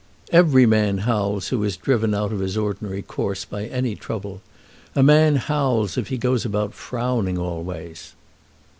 "Every 0.31 0.65
man 0.65 0.97
howls 1.05 1.49
who 1.49 1.63
is 1.63 1.77
driven 1.77 2.15
out 2.15 2.33
of 2.33 2.39
his 2.39 2.57
ordinary 2.57 3.03
course 3.03 3.45
by 3.45 3.65
any 3.67 3.93
trouble. 3.95 4.41
A 4.95 5.03
man 5.03 5.35
howls 5.35 5.95
if 5.95 6.07
he 6.07 6.17
goes 6.17 6.43
about 6.43 6.73
frowning 6.73 7.37
always." 7.37 8.15